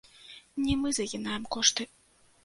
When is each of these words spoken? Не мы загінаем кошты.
Не 0.61 0.77
мы 0.83 0.93
загінаем 0.99 1.45
кошты. 1.57 1.87